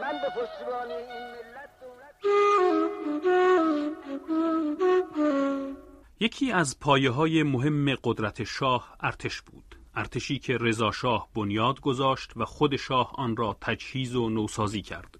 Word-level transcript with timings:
من 0.00 0.12
به 0.12 0.28
پشتیبانی 0.28 0.94
ملت 0.94 1.70
یکی 6.20 6.52
از 6.52 6.80
پایه 6.80 7.10
های 7.10 7.42
مهم 7.42 7.94
قدرت 8.04 8.44
شاه 8.44 8.96
ارتش 9.00 9.42
بود. 9.42 9.78
ارتشی 9.94 10.38
که 10.38 10.56
رضا 10.60 10.90
شاه 10.90 11.28
بنیاد 11.34 11.80
گذاشت 11.80 12.32
و 12.36 12.44
خود 12.44 12.76
شاه 12.76 13.12
آن 13.14 13.36
را 13.36 13.56
تجهیز 13.60 14.16
و 14.16 14.28
نوسازی 14.30 14.82
کرد. 14.82 15.18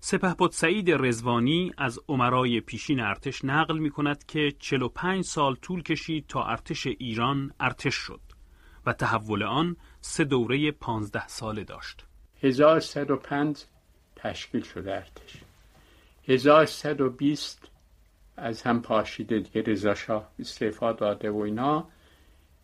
سپهبد 0.00 0.50
سعید 0.50 0.90
رزوانی 0.90 1.72
از 1.78 2.00
عمرای 2.08 2.60
پیشین 2.60 3.00
ارتش 3.00 3.44
نقل 3.44 3.78
می 3.78 3.90
کند 3.90 4.24
که 4.26 4.52
45 4.58 5.24
سال 5.24 5.54
طول 5.54 5.82
کشید 5.82 6.26
تا 6.26 6.44
ارتش 6.44 6.86
ایران 6.86 7.52
ارتش 7.60 7.94
شد 7.94 8.20
و 8.86 8.92
تحول 8.92 9.42
آن 9.42 9.76
سه 10.00 10.24
دوره 10.24 10.70
15 10.72 11.28
ساله 11.28 11.64
داشت. 11.64 12.06
1105 12.42 13.64
تشکیل 14.16 14.62
شده 14.62 14.94
ارتش. 14.94 15.36
1120 16.28 17.68
از 18.36 18.62
هم 18.62 18.82
پاشیده 18.82 19.38
دیگه 19.38 19.72
رضا 19.72 19.94
شاه 19.94 20.30
استعفا 20.38 20.92
داده 20.92 21.30
و 21.30 21.36
اینا. 21.36 21.88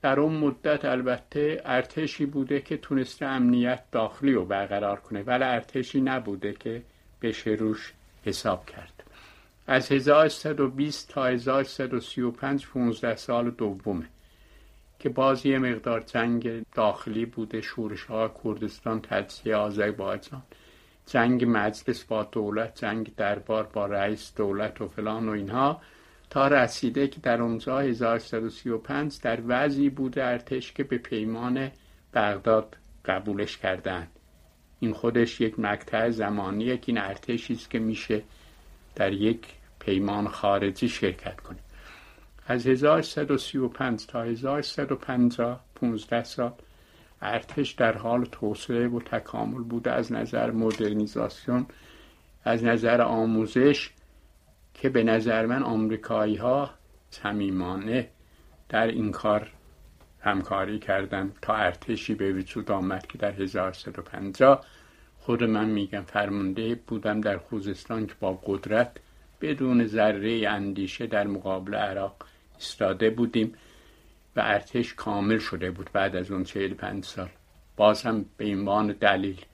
در 0.02 0.20
اون 0.20 0.34
مدت 0.34 0.84
البته 0.84 1.62
ارتشی 1.64 2.26
بوده 2.26 2.60
که 2.60 2.76
تونسته 2.76 3.26
امنیت 3.26 3.82
داخلی 3.92 4.32
رو 4.32 4.44
برقرار 4.44 5.00
کنه 5.00 5.22
ولی 5.22 5.44
ارتشی 5.44 6.00
نبوده 6.00 6.52
که 6.52 6.82
بشه 7.22 7.50
روش 7.50 7.92
حساب 8.24 8.66
کرد. 8.66 9.04
از 9.66 9.92
1120 9.92 11.08
تا 11.08 11.26
1135 11.26 12.66
15 12.66 13.16
سال 13.16 13.50
دومه. 13.50 14.06
که 14.98 15.08
باز 15.08 15.46
یه 15.46 15.58
مقدار 15.58 16.00
جنگ 16.00 16.66
داخلی 16.74 17.26
بوده 17.26 17.60
شورش 17.60 18.04
ها 18.04 18.34
کردستان 18.44 19.00
تجزیه 19.00 19.56
آذربایجان. 19.56 20.42
جنگ 21.06 21.44
مجلس 21.48 22.04
با 22.04 22.22
دولت 22.22 22.80
جنگ 22.80 23.14
دربار 23.16 23.64
با 23.64 23.86
رئیس 23.86 24.32
دولت 24.36 24.80
و 24.80 24.88
فلان 24.88 25.28
و 25.28 25.32
اینها 25.32 25.80
تا 26.30 26.48
رسیده 26.48 27.08
که 27.08 27.20
در 27.20 27.42
اونجا 27.42 27.78
1135 27.80 29.20
در 29.20 29.40
وضعی 29.46 29.90
بوده 29.90 30.24
ارتش 30.24 30.72
که 30.72 30.84
به 30.84 30.98
پیمان 30.98 31.70
بغداد 32.14 32.76
قبولش 33.04 33.58
کردن 33.58 34.06
این 34.80 34.92
خودش 34.92 35.40
یک 35.40 35.58
مقطع 35.58 36.10
زمانیه 36.10 36.76
که 36.76 36.84
این 36.86 36.98
ارتشی 36.98 37.52
است 37.52 37.70
که 37.70 37.78
میشه 37.78 38.22
در 38.94 39.12
یک 39.12 39.46
پیمان 39.78 40.28
خارجی 40.28 40.88
شرکت 40.88 41.40
کنه. 41.40 41.58
از 42.50 42.66
1135 42.66 44.06
تا 44.06 44.22
1150 44.22 45.60
15 45.74 46.24
سال 46.24 46.52
ارتش 47.22 47.70
در 47.70 47.96
حال 47.98 48.24
توسعه 48.24 48.88
و 48.88 49.00
تکامل 49.00 49.62
بوده 49.62 49.92
از 49.92 50.12
نظر 50.12 50.50
مدرنیزاسیون 50.50 51.66
از 52.44 52.64
نظر 52.64 53.02
آموزش 53.02 53.90
که 54.74 54.88
به 54.88 55.02
نظر 55.02 55.46
من 55.46 55.62
آمریکایی 55.62 56.36
ها 56.36 56.70
صمیمانه 57.10 58.08
در 58.68 58.86
این 58.86 59.12
کار 59.12 59.50
همکاری 60.20 60.78
کردن 60.78 61.32
تا 61.42 61.54
ارتشی 61.54 62.14
به 62.14 62.32
وجود 62.32 62.70
آمد 62.70 63.06
که 63.06 63.18
در 63.18 63.32
1150 63.32 64.64
خود 65.18 65.44
من 65.44 65.68
میگم 65.68 66.02
فرمانده 66.02 66.74
بودم 66.74 67.20
در 67.20 67.38
خوزستان 67.38 68.06
که 68.06 68.14
با 68.20 68.32
قدرت 68.44 68.96
بدون 69.40 69.86
ذره 69.86 70.48
اندیشه 70.48 71.06
در 71.06 71.26
مقابل 71.26 71.74
عراق 71.74 72.24
ایستاده 72.58 73.10
بودیم 73.10 73.54
و 74.36 74.40
ارتش 74.40 74.94
کامل 74.94 75.38
شده 75.38 75.70
بود 75.70 75.90
بعد 75.92 76.16
از 76.16 76.30
اون 76.30 76.44
45 76.44 77.04
سال. 77.04 77.28
باز 77.76 78.02
هم 78.02 78.24
به 78.36 78.44
عنوان 78.44 78.86
دلیل 78.86 79.44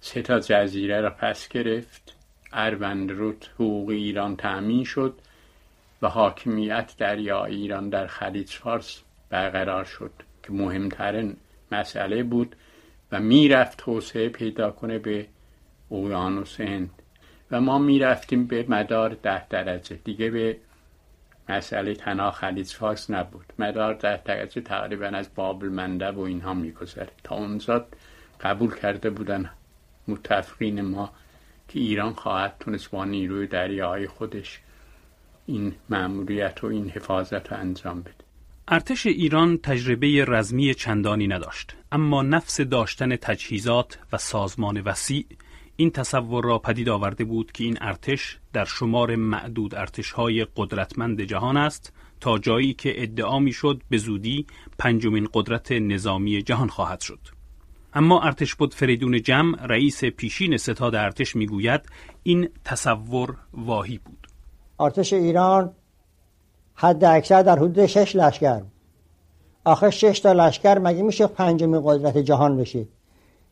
سه 0.00 0.22
تا 0.22 0.40
جزیره 0.40 1.00
را 1.00 1.10
پس 1.10 1.48
گرفت 1.48 2.14
اروند 2.52 3.10
رود 3.12 3.46
حقوق 3.54 3.88
ایران 3.88 4.36
تأمین 4.36 4.84
شد 4.84 5.18
و 6.02 6.08
حاکمیت 6.08 6.94
دریا 6.98 7.44
ایران 7.44 7.88
در 7.88 8.06
خلیج 8.06 8.50
فارس 8.50 9.02
برقرار 9.30 9.84
شد 9.84 10.10
که 10.42 10.52
مهمترین 10.52 11.36
مسئله 11.72 12.22
بود 12.22 12.56
و 13.12 13.20
می‌رفت 13.20 13.78
توسعه 13.78 14.28
پیدا 14.28 14.70
کنه 14.70 14.98
به 14.98 15.26
اقیانوس 15.90 16.60
هند. 16.60 16.90
و 17.50 17.60
ما 17.60 17.78
می‌رفتیم 17.78 18.46
به 18.46 18.64
مدار 18.68 19.16
ده 19.22 19.48
درجه 19.48 19.96
دیگه 19.96 20.30
به 20.30 20.56
مسئله 21.48 21.94
تنها 21.94 22.30
خلیج 22.30 22.72
فارس 22.72 23.10
نبود. 23.10 23.52
مدار 23.58 23.94
ده 23.94 24.22
درجه 24.24 24.60
تقریبا 24.60 25.06
از 25.06 25.34
بابل 25.34 25.68
منده 25.68 26.10
و 26.10 26.20
اینها 26.20 26.54
میگذره 26.54 27.10
تا 27.24 27.34
اونجا 27.34 27.86
قبول 28.40 28.74
کرده 28.74 29.10
بودن 29.10 29.50
متفقین 30.08 30.80
ما 30.80 31.12
که 31.68 31.80
ایران 31.80 32.12
خواهد 32.12 32.56
تونست 32.60 32.90
با 32.90 33.04
نیروی 33.04 33.46
دریایی 33.46 34.06
خودش 34.06 34.60
این 35.46 35.74
مأموریت 35.88 36.64
و 36.64 36.66
این 36.66 36.90
حفاظت 36.90 37.52
رو 37.52 37.58
انجام 37.58 38.00
بده. 38.00 38.14
ارتش 38.68 39.06
ایران 39.06 39.58
تجربه 39.58 40.24
رزمی 40.28 40.74
چندانی 40.74 41.26
نداشت 41.28 41.76
اما 41.92 42.22
نفس 42.22 42.60
داشتن 42.60 43.16
تجهیزات 43.16 43.98
و 44.12 44.18
سازمان 44.18 44.80
وسیع 44.80 45.26
این 45.80 45.90
تصور 45.90 46.44
را 46.44 46.58
پدید 46.58 46.88
آورده 46.88 47.24
بود 47.24 47.52
که 47.52 47.64
این 47.64 47.78
ارتش 47.80 48.38
در 48.52 48.64
شمار 48.64 49.16
معدود 49.16 49.74
ارتشهای 49.74 50.46
قدرتمند 50.56 51.20
جهان 51.20 51.56
است 51.56 51.92
تا 52.20 52.38
جایی 52.38 52.74
که 52.74 53.02
ادعا 53.02 53.38
می‌شد 53.38 53.82
به 53.90 53.98
زودی 53.98 54.46
پنجمین 54.78 55.28
قدرت 55.34 55.72
نظامی 55.72 56.42
جهان 56.42 56.68
خواهد 56.68 57.00
شد. 57.00 57.18
اما 57.94 58.22
ارتش 58.22 58.54
بود 58.54 58.74
فریدون 58.74 59.22
جم 59.22 59.54
رئیس 59.54 60.04
پیشین 60.04 60.56
ستاد 60.56 60.94
ارتش 60.94 61.36
می‌گوید 61.36 61.80
این 62.22 62.48
تصور 62.64 63.36
واهی 63.52 63.98
بود. 63.98 64.26
ارتش 64.80 65.12
ایران 65.12 65.72
حد 66.74 67.04
اکثر 67.04 67.42
در 67.42 67.56
حدود 67.56 67.86
شش 67.86 68.16
لشکر. 68.16 68.62
آخه 69.64 69.90
شش 69.90 70.20
تا 70.20 70.32
لشکر 70.32 70.78
مگه 70.78 71.02
میشه 71.02 71.26
پنجمین 71.26 71.80
قدرت 71.84 72.18
جهان 72.18 72.56
بشه؟ 72.56 72.86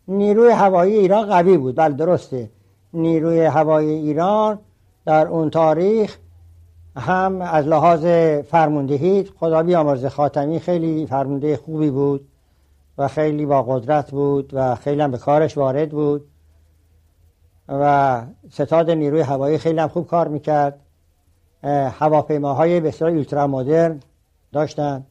نیروی 0.08 0.50
هوایی 0.50 0.94
ایران 0.94 1.26
قوی 1.26 1.58
بود. 1.58 1.76
بله 1.76 1.94
درسته. 1.94 2.50
نیروی 2.92 3.44
هوایی 3.44 3.90
ایران 3.90 4.58
در 5.04 5.28
اون 5.28 5.50
تاریخ 5.50 6.18
هم 6.96 7.42
از 7.42 7.66
لحاظ 7.66 8.06
فرماندهی 8.50 9.24
خدا 9.40 9.62
بیامرز 9.62 10.06
خاتمی 10.06 10.60
خیلی 10.60 11.06
فرمانده 11.06 11.56
خوبی 11.56 11.90
بود 11.90 12.28
و 12.98 13.08
خیلی 13.08 13.46
با 13.46 13.62
قدرت 13.62 14.10
بود 14.10 14.50
و 14.52 14.74
خیلی 14.74 15.00
هم 15.00 15.10
به 15.10 15.18
کارش 15.18 15.58
وارد 15.58 15.90
بود 15.90 16.26
و 17.68 18.22
ستاد 18.50 18.90
نیروی 18.90 19.20
هوایی 19.20 19.58
خیلی 19.58 19.78
هم 19.78 19.88
خوب 19.88 20.06
کار 20.06 20.28
می‌کرد. 20.28 20.80
هواپیماهای 21.98 22.80
بسیار 22.80 23.10
اولترا 23.10 23.46
مدرن 23.46 24.00
داشتن. 24.52 25.06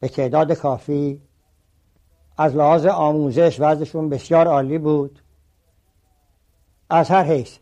به 0.00 0.08
تعداد 0.08 0.52
کافی 0.52 1.20
از 2.36 2.56
لحاظ 2.56 2.86
آموزش 2.86 3.60
وضعشون 3.60 4.08
بسیار 4.08 4.46
عالی 4.46 4.78
بود. 4.78 5.18
از 6.90 7.08
هر 7.08 7.22
حیث. 7.22 7.58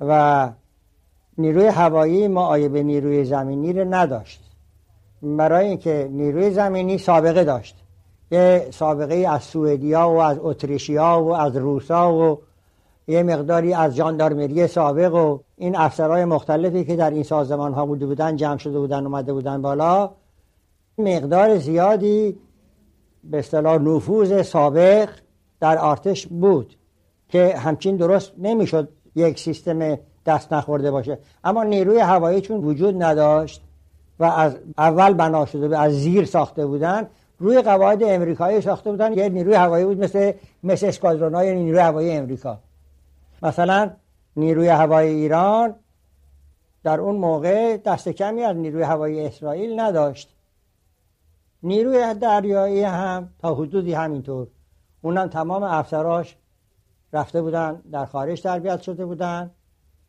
و 0.00 0.52
نیروی 1.38 1.66
هوایی 1.66 2.28
ما 2.28 2.46
آیه 2.46 2.68
به 2.68 2.82
نیروی 2.82 3.24
زمینی 3.24 3.72
رو 3.72 3.94
نداشت. 3.94 4.40
برای 5.22 5.68
اینکه 5.68 6.08
نیروی 6.12 6.50
زمینی 6.50 6.98
سابقه 6.98 7.44
داشت. 7.44 7.76
یه 8.30 8.68
سابقه 8.70 9.14
از 9.14 9.42
سوئدیا 9.42 10.10
و 10.10 10.16
از 10.16 10.38
اتریشیا 10.40 11.22
و 11.22 11.34
از 11.34 11.56
روسا 11.56 12.14
و 12.14 12.38
یه 13.08 13.22
مقداری 13.22 13.74
از 13.74 13.96
جاندارمری 13.96 14.66
سابق 14.66 15.14
و 15.14 15.38
این 15.56 15.76
افسرهای 15.76 16.24
مختلفی 16.24 16.84
که 16.84 16.96
در 16.96 17.10
این 17.10 17.22
سازمان 17.22 17.74
ها 17.74 17.86
بوده 17.86 18.06
بودن 18.06 18.36
جمع 18.36 18.58
شده 18.58 18.78
بودن 18.78 19.06
اومده 19.06 19.32
بودن 19.32 19.62
بالا. 19.62 20.10
مقدار 20.98 21.58
زیادی 21.58 22.36
به 23.30 23.38
اصطلاح 23.38 23.82
نفوذ 23.82 24.42
سابق 24.42 25.08
در 25.60 25.78
آرتش 25.78 26.26
بود 26.26 26.76
که 27.28 27.56
همچین 27.56 27.96
درست 27.96 28.32
نمی‌شد 28.38 28.88
یک 29.14 29.38
سیستم 29.38 29.98
دست 30.26 30.52
نخورده 30.52 30.90
باشه. 30.90 31.18
اما 31.44 31.64
نیروی 31.64 31.98
هوایی 31.98 32.40
چون 32.40 32.60
وجود 32.60 33.02
نداشت 33.02 33.62
و 34.18 34.24
از 34.24 34.56
اول 34.78 35.12
بنا 35.12 35.46
شده 35.46 35.78
از 35.78 35.92
زیر 35.92 36.24
ساخته 36.24 36.66
بودن 36.66 37.06
روی 37.38 37.62
قواعد 37.62 38.02
امریکایی 38.02 38.60
ساخته 38.60 38.90
بودن. 38.90 39.12
یه 39.12 39.28
نیروی 39.28 39.54
هوایی 39.54 39.84
بود 39.84 40.00
مثل 40.00 40.32
مثل 40.62 40.86
اسکادرون 40.86 41.34
های 41.34 41.54
نیروی 41.54 41.80
هوایی 41.80 42.10
امریکا. 42.10 42.58
مثلا 43.42 43.90
نیروی 44.36 44.68
هوایی 44.68 45.14
ایران 45.14 45.74
در 46.84 47.00
اون 47.00 47.16
موقع 47.16 47.76
دست 47.76 48.08
کمی 48.08 48.42
از 48.42 48.56
نیروی 48.56 48.82
هوایی 48.82 49.20
اسرائیل 49.20 49.80
نداشت. 49.80 50.37
نیروی 51.62 52.14
دریایی 52.14 52.82
هم 52.82 53.28
تا 53.38 53.54
حدودی 53.54 53.92
همینطور. 53.92 54.46
اونم 55.02 55.28
تمام 55.28 55.62
افسراش 55.62 56.36
رفته 57.12 57.42
بودن 57.42 57.82
در 57.92 58.06
خارج 58.06 58.42
تربیت 58.42 58.80
شده 58.80 59.06
بودن. 59.06 59.50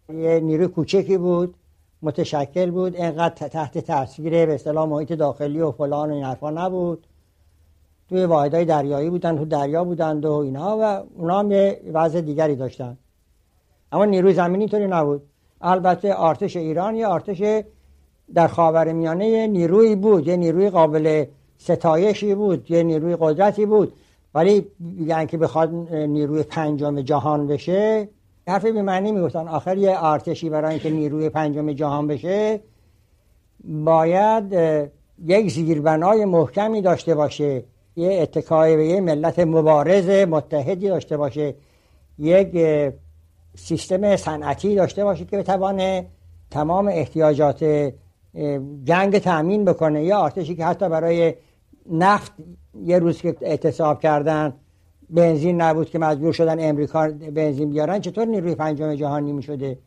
یه 0.09 0.39
نیروی 0.39 0.67
کوچکی 0.67 1.17
بود 1.17 1.55
متشکل 2.01 2.71
بود 2.71 2.95
اینقدر 2.95 3.47
تحت 3.47 3.77
تاثیر 3.77 4.45
به 4.45 4.53
اصطلاح 4.53 4.89
محیط 4.89 5.13
داخلی 5.13 5.61
و 5.61 5.71
فلان 5.71 6.11
و 6.11 6.13
این 6.13 6.23
حرفا 6.23 6.49
نبود. 6.49 7.07
توی 8.09 8.25
واحدهای 8.25 8.65
دریایی 8.65 9.09
بودن 9.09 9.37
تو 9.37 9.45
دریا 9.45 9.83
بودند 9.83 10.25
و 10.25 10.31
اینا 10.31 10.77
و 10.77 10.81
اونا 11.15 11.39
هم 11.39 11.51
یه 11.51 11.81
وضع 11.93 12.21
دیگری 12.21 12.55
داشتن. 12.55 12.97
اما 13.91 14.05
نیروی 14.05 14.33
زمینی 14.33 14.67
طوری 14.67 14.87
نبود. 14.87 15.21
البته 15.61 16.21
ارتش 16.21 16.55
ایران 16.55 16.95
یه 16.95 17.09
ارتش 17.09 17.63
در 18.33 18.47
خاور 18.47 18.91
میانه 18.91 19.47
نیروی 19.47 19.95
بود 19.95 20.27
یه 20.27 20.37
نیروی 20.37 20.69
قابل 20.69 21.25
ستایشی 21.59 22.35
بود 22.35 22.71
یه 22.71 22.83
نیروی 22.83 23.17
قدرتی 23.19 23.65
بود. 23.65 23.93
ولی 24.35 24.65
یعنی 24.99 25.27
که 25.27 25.37
بخواد 25.37 25.69
نیروی 25.93 26.43
پنجم 26.43 27.01
جهان 27.01 27.47
بشه 27.47 28.09
حرف 28.47 28.65
به 28.65 28.81
معنی 28.81 29.11
می‌گفتن. 29.11 29.47
آخر 29.47 29.77
یه 29.77 30.03
ارتشی 30.03 30.49
برای 30.49 30.71
اینکه 30.71 30.89
نیروی 30.89 31.29
پنجم 31.29 31.71
جهان 31.71 32.07
بشه 32.07 32.59
باید 33.63 34.53
یک 35.25 35.51
زیربنای 35.51 36.25
محکمی 36.25 36.81
داشته 36.81 37.15
باشه. 37.15 37.63
یه 37.95 38.19
اتکای 38.21 38.75
به 38.75 38.87
یه 38.87 39.01
ملت 39.01 39.39
مبارز 39.39 40.09
متحدی 40.09 40.87
داشته 40.87 41.17
باشه. 41.17 41.55
یک 42.19 42.65
سیستم 43.55 44.15
صنعتی 44.15 44.75
داشته 44.75 45.03
باشه 45.03 45.25
که 45.25 45.37
بتوانه 45.37 46.05
تمام 46.51 46.87
احتیاجات 46.87 47.91
جنگ 48.83 49.17
تأمین 49.17 49.65
بکنه. 49.65 50.03
یا 50.03 50.23
ارتشی 50.23 50.55
که 50.55 50.65
حتی 50.65 50.89
برای 50.89 51.33
نفت 51.89 52.33
یه 52.83 52.99
روز 52.99 53.21
که 53.21 53.35
اعتصاب 53.41 53.99
کردن 53.99 54.53
بنزین 55.09 55.61
نبود 55.61 55.89
که 55.89 55.99
مجبور 55.99 56.33
شدن 56.33 56.69
امریکا 56.69 57.07
بنزین 57.07 57.69
بیارن 57.69 57.99
چطور 57.99 58.25
نیروی 58.25 58.55
پنجم 58.55 58.95
جهانی 58.95 59.33
می 59.33 59.43
شده؟ 59.43 59.79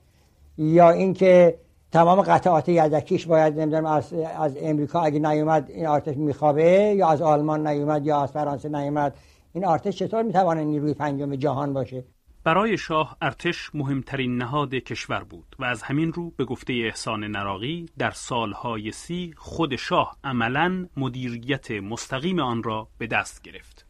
یا 0.58 0.90
اینکه 0.90 1.58
تمام 1.92 2.20
قطعات 2.22 2.68
یدکیش 2.68 3.26
باید 3.26 3.60
نمی‌دونم 3.60 3.86
از, 3.86 4.12
از 4.12 4.56
امریکا 4.60 5.00
اگه 5.00 5.18
نیومد 5.18 5.70
این 5.70 5.86
آرتش 5.86 6.16
میخوابه 6.16 6.94
یا 6.96 7.08
از 7.08 7.22
آلمان 7.22 7.66
نیومد 7.66 8.06
یا 8.06 8.22
از 8.22 8.32
فرانسه 8.32 8.68
نیومد؟ 8.68 9.14
این 9.52 9.64
آرتش 9.64 9.96
چطور 9.96 10.22
می‌توانه 10.22 10.64
نیروی 10.64 10.94
پنجم 10.94 11.34
جهان 11.34 11.72
باشه؟ 11.72 12.04
برای 12.44 12.78
شاه 12.78 13.16
ارتش 13.22 13.70
مهمترین 13.74 14.36
نهاد 14.36 14.74
کشور 14.74 15.24
بود 15.24 15.56
و 15.58 15.64
از 15.64 15.82
همین 15.82 16.12
رو 16.12 16.30
به 16.30 16.44
گفته 16.44 16.72
احسان 16.72 17.24
نراقی 17.24 17.88
در 17.98 18.10
سالهای 18.10 18.92
سی 18.92 19.34
خود 19.36 19.76
شاه 19.76 20.16
عملا 20.24 20.88
مدیریت 20.96 21.70
مستقیم 21.70 22.40
آن 22.40 22.62
را 22.62 22.88
به 22.98 23.06
دست 23.06 23.42
گرفت. 23.42 23.86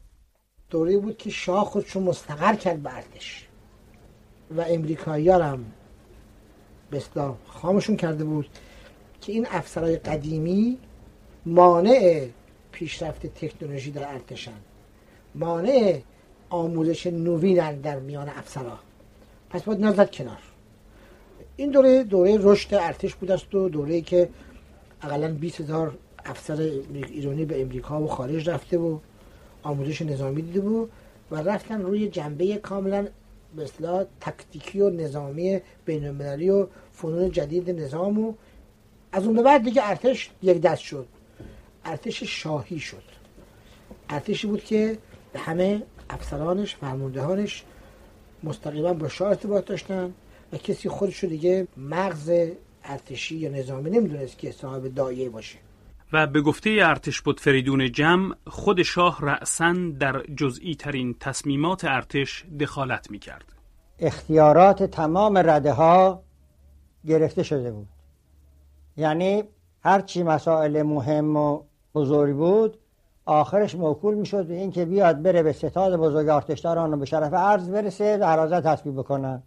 دوره 0.71 0.99
بود 0.99 1.17
که 1.17 1.31
شاه 1.31 1.65
خودشو 1.65 2.01
مستقر 2.01 2.55
کرد 2.55 2.83
به 2.83 2.95
ارتش 2.95 3.47
و 4.57 4.61
امریکایی 4.61 5.29
هم 5.29 5.65
به 6.91 7.03
خامشون 7.47 7.97
کرده 7.97 8.25
بود 8.25 8.47
که 9.21 9.33
این 9.33 9.47
افسرهای 9.51 9.97
قدیمی 9.97 10.79
مانع 11.47 12.29
پیشرفت 12.73 13.27
تکنولوژی 13.27 13.91
در 13.91 14.13
ارتشن 14.13 14.61
مانع 15.35 16.01
آموزش 16.53 17.07
نوین 17.07 17.81
در 17.81 17.99
میان 17.99 18.29
افسرها 18.29 18.79
پس 19.51 19.63
باید 19.63 19.85
نزد 19.85 20.11
کنار. 20.11 20.39
این 21.57 21.71
دوره 21.71 22.05
دوره 22.05 22.39
رشد 22.41 22.75
ارتش 22.75 23.15
بود 23.15 23.31
است 23.31 23.55
و 23.55 23.69
دوره 23.69 24.01
که 24.01 24.29
اقلا 25.03 25.35
20 25.35 25.61
هزار 25.61 25.99
افسر 26.25 26.71
ایرانی 26.95 27.45
به 27.45 27.63
امریکا 27.63 28.03
و 28.03 28.07
خارج 28.07 28.51
رفته 28.51 28.79
و 28.79 28.99
آموزش 29.63 30.03
نظامی 30.03 30.43
دیده 30.43 30.61
بود 30.61 30.91
و 31.31 31.37
رفتن 31.37 31.83
روی 31.83 32.09
جنبه 32.09 32.57
کاملا 32.57 33.07
به 33.57 33.63
اصطلاح 33.63 34.05
تکتیکی 34.21 34.81
و 34.81 34.91
نظامی 34.91 35.61
بین 35.85 36.07
المللی 36.07 36.51
و 36.51 36.67
فنون 36.93 37.31
جدید 37.31 37.71
نظام 37.71 38.19
و 38.19 38.35
از 39.13 39.25
اون 39.25 39.37
به 39.37 39.43
بعد 39.43 39.65
دیگه 39.65 39.89
ارتش 39.89 40.31
یک 40.43 40.61
دست 40.61 40.83
شد. 40.83 41.07
ارتش 41.85 42.23
شاهی 42.23 42.79
شد. 42.79 43.03
ارتشی 44.09 44.47
بود 44.47 44.65
که 44.65 44.99
به 45.33 45.39
همه 45.39 45.83
افسرانش 46.11 46.75
فرماندهانش 46.75 47.65
مستقیما 48.45 48.93
با 48.93 49.09
شاه 49.09 49.29
ارتباط 49.29 49.65
داشتن 49.65 50.15
و 50.53 50.57
کسی 50.57 50.89
خودش 50.89 51.19
رو 51.19 51.29
دیگه 51.29 51.69
مغز 51.77 52.33
ارتشی 52.85 53.37
یا 53.37 53.51
نظامی 53.51 53.91
نمی‌دونست 53.91 54.39
که 54.39 54.53
صاحب 54.53 54.95
دایه 54.95 55.29
باشه 55.29 55.59
و 56.13 56.27
به 56.27 56.41
گفته 56.41 56.71
ارتش 56.83 57.21
بود 57.21 57.41
فریدون 57.41 57.93
جمع 57.93 58.35
خود 58.47 58.83
شاه 58.83 59.19
رأسا 59.23 59.75
در 60.01 60.23
جزئی 60.37 60.75
ترین 60.75 61.15
تصمیمات 61.21 61.85
ارتش 61.85 62.45
دخالت 62.61 63.11
می 63.11 63.19
کرد. 63.19 63.45
اختیارات 63.99 64.83
تمام 64.83 65.39
رده 65.39 65.73
ها 65.73 66.23
گرفته 67.07 67.43
شده 67.43 67.73
بود 67.73 67.89
یعنی 68.97 69.45
هرچی 69.85 70.23
مسائل 70.23 70.83
مهم 70.83 71.37
و 71.37 71.63
بزرگ 71.95 72.37
بود 72.37 72.79
آخرش 73.25 73.75
موکول 73.75 74.15
می‌شد 74.15 74.47
به 74.47 74.55
اینکه 74.55 74.85
بیاد 74.85 75.23
بره 75.23 75.43
به 75.43 75.53
ستاد 75.53 75.97
بزرگ 75.97 76.29
آرتشداران 76.29 76.95
و 76.95 76.97
به 76.97 77.05
شرف 77.05 77.35
عرض 77.35 77.69
برسه 77.69 78.17
و 78.17 78.25
عرازه 78.25 78.61
تصویب 78.61 78.99
بکنن 78.99 79.43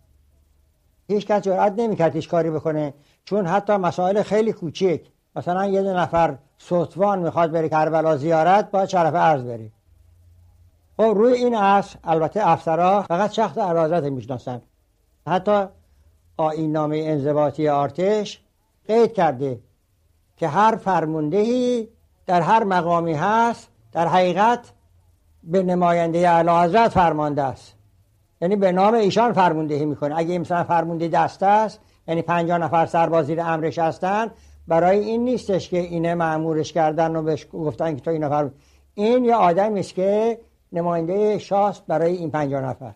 هیچ 1.07 1.27
کس 1.27 1.42
جرأت 1.42 1.74
نمی‌کرد 1.77 2.16
هیچ 2.16 2.30
کاری 2.30 2.50
بکنه 2.50 2.94
چون 3.25 3.45
حتی 3.45 3.74
مسائل 3.74 4.22
خیلی 4.22 4.54
کوچک 4.54 5.01
مثلا 5.36 5.66
یه 5.66 5.81
نفر 5.81 6.38
سوتوان 6.57 7.19
می‌خواد 7.19 7.51
بره 7.51 7.69
کربلا 7.69 8.18
زیارت 8.18 8.72
باید 8.72 8.89
شرف 8.89 9.16
عرض 9.16 9.44
بری 9.44 9.72
خب 10.98 11.04
روی 11.04 11.33
این 11.33 11.56
اصل 11.56 12.00
البته 12.04 12.48
افسرها 12.50 13.01
فقط 13.01 13.31
شخص 13.31 13.57
عرازت 13.57 14.04
می‌شناسن. 14.04 14.62
حتی 15.27 15.66
آین 16.38 16.72
نامه 16.72 16.98
انضباطی 16.98 17.69
آرتش 17.69 18.42
قید 18.88 19.13
کرده 19.13 19.60
که 20.38 20.48
هر 20.48 20.75
فرموندهی 20.75 21.88
در 22.27 22.42
هر 22.42 22.63
مقامی 22.63 23.13
هست 23.13 23.69
در 23.92 24.07
حقیقت 24.07 24.72
به 25.44 25.63
نماینده 25.63 26.30
اعلی 26.30 26.50
حضرت 26.50 26.92
فرمانده 26.92 27.44
است. 27.44 27.75
یعنی 28.42 28.56
به 28.56 28.72
نام 28.72 28.94
ایشان 28.94 29.33
فرماندهی 29.33 29.86
می‌کنه. 29.86 30.18
اگه 30.18 30.39
مثلا 30.39 30.63
فرمونده 30.63 31.07
دست 31.07 31.44
است 31.44 31.79
یعنی 32.08 32.22
پنجاه 32.22 32.58
نفر 32.58 32.86
سربازی 32.86 33.36
امرش 33.39 33.79
هستن 33.79 34.32
برای 34.67 35.00
این 35.00 35.24
نیستش 35.24 35.70
که 35.70 35.79
اینه 35.79 36.15
معمورش 36.15 36.74
کردن 36.74 37.15
و 37.15 37.22
بهش 37.22 37.48
گفتن 37.53 37.96
که 37.96 38.01
تو 38.01 38.12
این 38.12 38.24
نفر 38.24 38.50
این 38.94 39.25
یه 39.25 39.36
آدمی 39.36 39.79
است 39.79 39.94
که 39.94 40.39
نماینده 40.72 41.39
شاست 41.39 41.86
برای 41.88 42.17
این 42.17 42.32
پنجاه 42.32 42.62
نفر. 42.62 42.94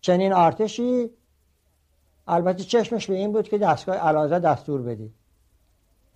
چنین 0.00 0.32
آرتشی 0.32 1.10
البته 2.28 2.64
چشمش 2.64 3.06
به 3.06 3.14
این 3.14 3.32
بود 3.32 3.48
که 3.48 3.58
دستگاه 3.58 3.96
علازه 3.96 4.38
دستور 4.38 4.82
بدید 4.82 5.14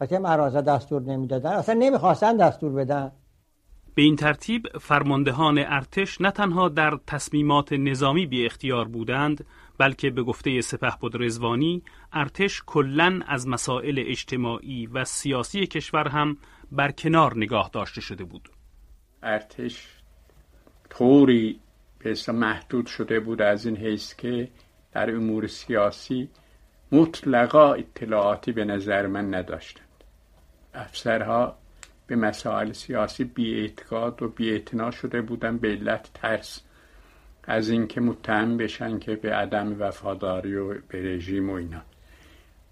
وقتی 0.01 0.19
مرازه 0.19 0.63
دستور 0.63 1.03
نمی‌دادن. 1.03 1.53
اصلا 1.53 1.75
نمی‌خواستن 1.75 2.37
دستور 2.37 2.73
بدن. 2.73 3.13
به 3.95 4.03
این 4.03 4.17
ترتیب 4.17 4.79
فرماندهان 4.81 5.59
ارتش 5.59 6.21
نه 6.21 6.31
تنها 6.31 6.69
در 6.69 6.99
تصمیمات 7.07 7.73
نظامی 7.73 8.27
بی 8.27 8.47
اختیار 8.47 8.89
بودند 8.89 9.47
بلکه 9.79 10.11
به 10.11 10.23
گفته 10.23 10.61
سپه 10.61 10.93
بود 11.01 11.23
رزوانی 11.23 11.83
ارتش 12.13 12.63
کلا 12.67 13.21
از 13.27 13.49
مسائل 13.49 14.05
اجتماعی 14.07 14.87
و 14.87 15.05
سیاسی 15.05 15.67
کشور 15.67 16.09
هم 16.09 16.37
برکنار 16.73 17.37
نگاه 17.37 17.71
داشته 17.73 18.01
شده 18.01 18.25
بود. 18.25 18.49
ارتش 19.23 19.89
طوری 20.91 21.61
به 21.99 22.15
محدود 22.33 22.87
شده 22.87 23.21
بود 23.21 23.43
از 23.43 23.67
این 23.67 23.77
حیث 23.77 24.15
که 24.15 24.49
در 24.93 25.11
امور 25.11 25.47
سیاسی 25.47 26.29
مطلقا 26.93 27.73
اطلاعاتی 27.73 28.53
به 28.53 28.65
نظر 28.65 29.07
من 29.07 29.35
نداشتند 29.35 29.86
افسرها 30.77 31.57
به 32.07 32.17
مسائل 32.17 32.73
سیاسی 32.73 33.25
بی 33.25 33.73
و 33.93 34.29
بی 34.29 34.63
شده 34.91 35.23
بودن 35.23 35.59
به 35.59 35.69
علت 35.69 36.11
ترس. 36.15 36.61
از 37.45 37.69
اینکه 37.69 38.01
متهم 38.01 38.57
بشن 38.57 38.99
که 38.99 39.17
به 39.17 39.35
عدم 39.35 39.77
وفاداری 39.79 40.57
و 40.57 40.75
به 40.89 41.15
رژیم 41.15 41.51
و 41.51 41.53
اینا. 41.53 41.83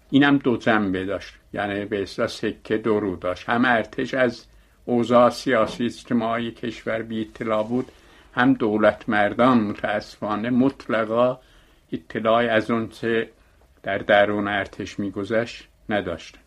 اینم 0.09 0.37
دو 0.37 0.57
جنبه 0.57 1.05
داشت. 1.05 1.33
یعنی 1.53 1.85
به 1.85 2.01
اصلا 2.01 2.27
سکه 2.27 2.77
دو 2.77 2.99
رو 2.99 3.15
داشت. 3.15 3.49
هم 3.49 3.65
ارتش 3.65 4.13
از 4.13 4.45
اوضاع 4.85 5.29
سیاسی 5.29 5.85
اجتماعی 5.85 6.51
کشور 6.51 7.01
بی 7.01 7.21
اطلاع 7.21 7.63
بود 7.63 7.91
هم 8.33 8.53
دولت 8.53 9.09
مردان 9.09 9.57
متاسفانه 9.57 10.49
مطلقا 10.49 11.39
اطلاعی 11.91 12.47
از 12.47 12.71
اون 12.71 12.89
چه 12.89 13.29
در 13.83 13.97
درون 13.97 14.47
ارتش 14.47 14.99
میگذشت 14.99 15.67
نداشت 15.89 16.37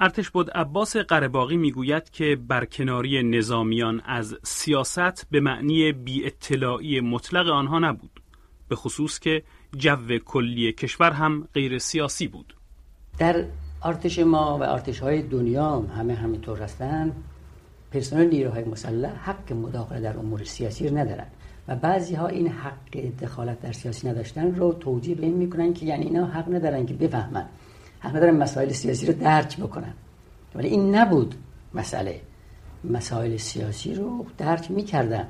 ارتش 0.00 0.30
بود 0.30 0.50
عباس 0.50 0.96
قرباقی 0.96 1.56
می‌گوید 1.56 2.10
که 2.10 2.36
برکناری 2.48 3.22
نظامیان 3.22 4.02
از 4.04 4.36
سیاست 4.42 5.26
به 5.30 5.40
معنی 5.40 5.92
بی 5.92 6.26
اطلاعی 6.26 7.00
مطلق 7.00 7.48
آنها 7.48 7.78
نبود 7.78 8.20
به 8.68 8.76
خصوص 8.76 9.18
که 9.18 9.42
جو 9.76 10.18
کلی 10.24 10.72
کشور 10.72 11.10
هم 11.10 11.48
غیر 11.54 11.78
سیاسی 11.78 12.28
بود. 12.28 12.54
در 13.18 13.44
ارتش 13.84 14.18
ما 14.18 14.58
و 14.58 14.62
ارتش 14.62 15.00
های 15.00 15.22
دنیا 15.22 15.80
همه 15.80 16.14
همینطور 16.14 16.62
هستند 16.62 17.24
پرسنل 17.92 18.28
نیروهای 18.28 18.64
مسلح 18.64 19.10
حق 19.24 19.52
مداخله 19.52 20.00
در 20.00 20.18
امور 20.18 20.44
سیاسی 20.44 20.88
رو 20.88 20.98
ندارن 20.98 21.26
و 21.68 21.76
بعضی 21.76 22.14
ها 22.14 22.26
این 22.26 22.48
حق 22.48 22.96
دخالت 23.22 23.60
در 23.60 23.72
سیاسی 23.72 24.08
نداشتن 24.08 24.54
رو 24.54 24.72
توجیه 24.72 25.14
به 25.14 25.22
این 25.22 25.34
می‌کنن 25.34 25.74
که 25.74 25.86
یعنی 25.86 26.04
اینا 26.04 26.26
حق 26.26 26.54
ندارن 26.54 26.86
که 26.86 26.94
بفهمن. 26.94 27.46
حق 28.00 28.16
ندارن 28.16 28.36
مسائل 28.36 28.72
سیاسی 28.72 29.06
رو 29.06 29.12
درک 29.12 29.56
بکنن 29.56 29.92
ولی 30.54 30.68
این 30.68 30.94
نبود 30.94 31.34
مسئله. 31.74 32.20
مسائل 32.84 33.36
سیاسی 33.36 33.94
رو 33.94 34.26
درک 34.38 34.70
می‌کردن 34.70 35.26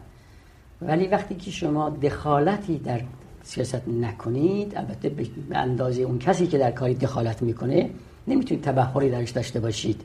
ولی 0.82 1.06
وقتی 1.06 1.34
که 1.34 1.50
شما 1.50 1.90
دخالتی 1.90 2.78
در 2.78 3.00
سیاست 3.42 3.88
نکنید 3.88 4.76
البته 4.76 5.08
به 5.08 5.56
اندازه 5.58 6.02
اون 6.02 6.18
کسی 6.18 6.46
که 6.46 6.58
در 6.58 6.70
کاری 6.70 6.94
دخالت 6.94 7.42
می‌کنه 7.42 7.90
نمی‌تونید 8.28 8.64
تبهری 8.64 9.10
درش 9.10 9.30
داشته 9.30 9.60
باشید. 9.60 10.02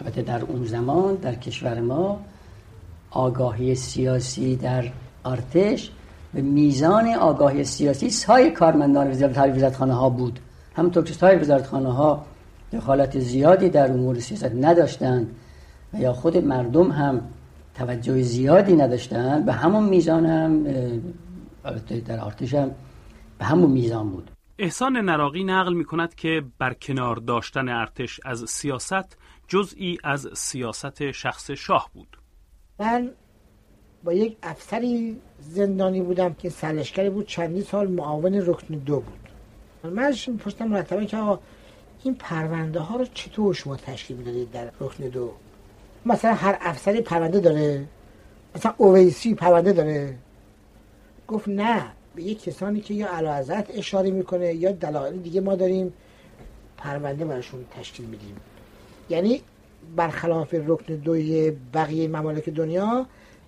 البته 0.00 0.22
در 0.22 0.42
اون 0.42 0.64
زمان 0.64 1.14
در 1.14 1.34
کشور 1.34 1.80
ما 1.80 2.20
آگاهی 3.10 3.74
سیاسی 3.74 4.56
در 4.56 4.90
ارتش 5.24 5.90
به 6.34 6.42
میزان 6.42 7.08
آگاهی 7.08 7.64
سیاسی 7.64 8.10
سای 8.10 8.50
کارمندان 8.50 9.10
وزارت 9.10 9.76
خانه 9.76 9.94
ها 9.94 10.08
بود. 10.08 10.40
همونطور 10.76 11.04
که 11.04 11.12
سای 11.12 11.36
وزارت 11.36 11.66
خانه 11.66 11.92
ها 11.92 12.26
دخالت 12.72 13.18
زیادی 13.18 13.68
در 13.68 13.92
امور 13.92 14.18
سیاست 14.18 14.52
نداشتند 14.54 15.36
و 15.92 16.00
یا 16.00 16.12
خود 16.12 16.36
مردم 16.36 16.90
هم 16.90 17.20
توجه 17.74 18.22
زیادی 18.22 18.76
نداشتند 18.76 19.44
به 19.44 19.52
همون 19.52 19.84
میزان 19.84 20.26
هم 20.26 20.66
البته 21.64 22.00
در 22.00 22.24
ارتش 22.24 22.54
هم 22.54 22.70
به 23.38 23.44
همون 23.44 23.70
میزان 23.70 24.10
بود. 24.10 24.30
احسان 24.58 24.96
نراقی 24.96 25.44
نقل 25.44 25.72
می 25.74 25.84
کند 25.84 26.14
که 26.14 26.42
برکنار 26.58 27.16
داشتن 27.16 27.68
ارتش 27.68 28.20
از 28.24 28.44
سیاست 28.48 29.18
جزئی 29.48 29.98
از 30.04 30.28
سیاست 30.34 31.10
شخص 31.10 31.50
شاه 31.50 31.90
بود. 31.94 32.18
من 32.78 33.10
با 34.04 34.12
یک 34.12 34.36
افسری 34.42 35.20
زندانی 35.40 36.00
بودم 36.00 36.34
که 36.34 36.48
سرلشکری 36.48 37.10
بود 37.10 37.26
چندی 37.26 37.62
سال 37.62 37.90
معاون 37.90 38.34
رکن 38.34 38.74
دو 38.74 39.00
بود. 39.00 39.31
من 39.90 40.02
ازش 40.02 40.28
پرسیدم 40.28 40.68
مرتبا 40.68 41.04
که 41.04 41.16
آقا 41.16 41.38
این 42.04 42.14
پرونده 42.14 42.80
ها 42.80 42.96
رو 42.96 43.04
چطور 43.14 43.54
شما 43.54 43.76
تشکیل 43.76 44.16
می‌دادید 44.16 44.50
در 44.50 44.70
رکن 44.80 45.04
دو؟ 45.04 45.32
مثلا 46.06 46.34
هر 46.34 46.58
افسری 46.60 47.00
پرونده 47.00 47.40
داره؟ 47.40 47.84
مثلا 48.56 48.74
اویسی 48.76 49.34
پرونده 49.34 49.72
داره؟ 49.72 50.18
گفت 51.28 51.48
نه 51.48 51.82
به 52.14 52.22
یک 52.22 52.42
کسانی 52.42 52.80
که 52.80 52.94
یا 52.94 53.08
علاوزت 53.08 53.78
اشاره 53.78 54.10
می‌کنه 54.10 54.54
یا 54.54 54.72
دلایل 54.72 55.16
دیگه 55.16 55.40
ما 55.40 55.54
داریم 55.54 55.92
پرونده 56.76 57.24
براشون 57.24 57.64
تشکیل 57.70 58.06
میدیم. 58.06 58.36
یعنی 59.10 59.40
برخلاف 59.96 60.54
رکن 60.54 60.94
دوی 60.94 61.50
بقیه 61.50 62.08
ممالک 62.08 62.48
دنیا 62.48 63.06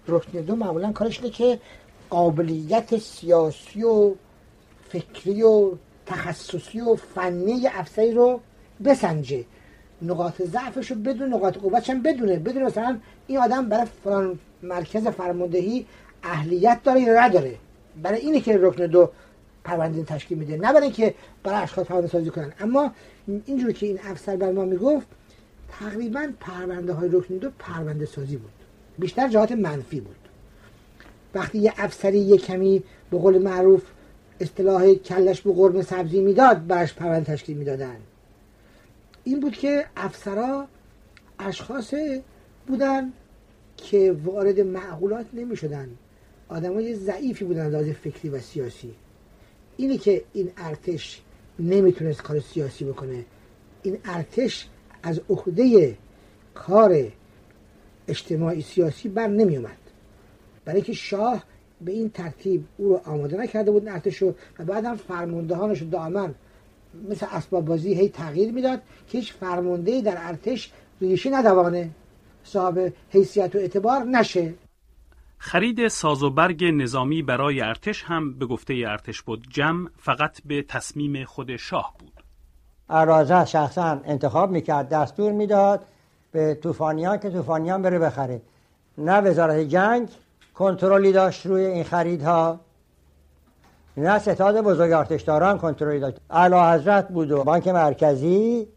رکن 0.09 0.41
دو 0.41 0.57
معمولا 0.57 0.93
کارش 0.93 1.19
اینه 1.19 1.31
که 1.31 1.61
قابلیت 2.11 2.99
سیاسی 2.99 3.83
و 3.83 4.15
فکری 4.89 5.43
و 5.43 5.73
تخصصی 6.07 6.81
و 6.81 6.95
فنی 6.95 7.67
افسری 7.67 8.13
رو 8.13 8.41
بسنجه. 8.85 9.45
نقاط 10.03 10.43
ضعفش 10.43 10.91
رو 10.91 10.97
بدون 10.97 11.35
نقاط 11.35 11.59
قوتش 11.59 11.91
هم 11.91 12.03
بدونه. 12.03 12.39
بدونه 12.39 12.65
مثلا 12.65 12.99
این 13.27 13.39
آدم 13.39 13.69
برای 13.69 13.87
فلان 14.05 14.39
مرکز 14.63 15.07
فرماندهی 15.07 15.87
اهلیت 16.23 16.83
داره 16.85 17.01
یا 17.01 17.25
نداره. 17.25 17.55
برای 18.03 18.21
اینه 18.21 18.41
که 18.41 18.59
رکن 18.59 18.87
دو 18.87 19.11
پرونده 19.65 20.03
تشکیل 20.03 20.39
میده. 20.39 20.57
نه 20.57 20.73
برای 20.73 20.83
اینکه 20.83 21.15
برای 21.43 21.63
اشخاص 21.63 21.87
پرونده 21.87 22.09
سازی 22.09 22.31
کنن. 22.31 22.53
اما 22.61 22.93
اینجوری 23.47 23.73
که 23.73 23.87
این 23.87 23.99
افسر 24.05 24.37
بر 24.37 24.53
ما 24.53 24.65
می‌گفت 24.65 25.07
تقریبا 25.81 26.29
پرونده 26.41 26.93
های 26.93 27.09
رکن 27.13 27.35
دو 27.35 27.51
پرونده 27.59 28.07
سازی 28.07 28.37
بود. 28.37 28.51
بیشتر 28.99 29.29
جهات 29.29 29.53
منفی 29.53 30.01
بود. 30.01 30.17
وقتی 31.35 31.59
یه 31.59 31.73
افسری 31.77 32.19
یه 32.19 32.37
کمی 32.37 32.83
به 33.11 33.19
قول 33.19 33.39
معروف 33.39 33.83
اصطلاح 34.41 34.95
کلش 34.95 35.41
به 35.41 35.53
قرم 35.53 35.83
سبزی 35.83 36.21
می‌داد 36.21 36.67
برش 36.67 36.95
پرونده 36.95 37.33
تشکیل 37.33 37.57
می‌دادن. 37.57 37.97
این 39.25 39.41
بود 39.41 39.53
که 39.53 39.87
افسرا 39.97 40.67
اشخاص 41.39 41.95
بودن 42.67 43.13
که 43.77 44.17
وارد 44.25 44.61
معقولات 44.61 45.27
نمی 45.33 45.57
شدن 45.57 45.89
آدمای 46.49 46.95
ضعیفی 46.95 47.45
بودن 47.45 47.71
لازم 47.71 47.93
فکری 47.93 48.29
و 48.29 48.41
سیاسی. 48.41 48.95
اینی 49.77 49.99
که 49.99 50.25
این 50.33 50.53
ارتش 50.57 51.23
نمی‌تونست 51.59 52.23
کار 52.23 52.41
سیاسی 52.41 52.85
بکنه. 52.85 53.25
این 53.83 53.99
ارتش 54.05 54.69
از 55.03 55.21
عهده 55.31 55.97
کار 56.55 57.13
اجتماعی 58.09 58.63
سیاسی 58.63 59.09
بر 59.09 59.27
نمی 59.27 59.57
اومد 59.57 59.79
برای 60.65 60.83
که 60.83 60.93
شاه 60.93 61.45
به 61.85 61.93
این 61.93 62.11
ترتیب 62.11 62.65
او 62.77 62.89
رو 62.89 63.01
آماده 63.05 63.37
نکرده 63.37 63.71
بود 63.71 63.89
ارتش 63.89 64.17
رو 64.17 64.35
و 64.59 64.65
بعد 64.65 64.85
هم 64.85 64.97
فرماندهانش 64.97 65.81
رو 65.81 65.91
دائما 65.91 66.29
مثل 67.11 67.27
اسباب 67.31 67.65
بازی 67.65 67.95
هی 67.95 68.09
تغییر 68.09 68.53
می‌داد 68.53 68.83
که 69.09 69.19
هیچ 69.19 69.33
فرمانده 69.33 70.01
در 70.01 70.17
ارتش 70.19 70.73
ریشه 71.01 71.31
ندوانه. 71.31 71.91
صاحب 72.45 72.93
حیثیت 73.11 73.57
و 73.57 73.59
اعتبار 73.59 74.03
نشه. 74.05 74.55
خرید 75.39 75.89
ساز 75.89 76.23
و 76.23 76.31
برگ 76.31 76.65
نظامی 76.65 77.23
برای 77.23 77.61
ارتش 77.61 78.03
هم 78.03 78.39
به 78.39 78.47
گفته 78.47 78.75
ارتش 78.87 79.23
بود. 79.23 79.47
جمع 79.51 79.89
فقط 79.97 80.43
به 80.45 80.63
تصمیم 80.63 81.25
خود 81.25 81.57
شاه 81.57 81.95
بود. 81.99 82.25
ارازه 82.89 83.45
شخصا 83.45 84.01
انتخاب 84.05 84.51
می‌کرد 84.51 84.89
دستور 84.89 85.33
می‌داد 85.33 85.85
به 86.33 86.55
توفانیان 86.55 87.19
که 87.19 87.31
توفانیان 87.31 87.83
بره 87.83 87.99
بخره. 87.99 88.43
نه 88.99 89.21
وزارت 89.21 89.59
جنگ 89.59 90.09
کنترلی 90.55 91.13
داشت 91.13 91.47
روی 91.47 91.65
این 91.65 91.85
خریدها. 91.85 92.61
نه 93.97 94.19
ستاد 94.19 94.61
بزرگ 94.61 94.93
ارتشداران 94.93 95.59
کنترلی 95.59 96.01
داشت. 96.01 96.17
اعلی 96.31 96.55
حضرت 96.55 97.09
بود 97.09 97.31
و 97.31 97.45
بانک 97.45 97.69
مرکزی 97.69 98.69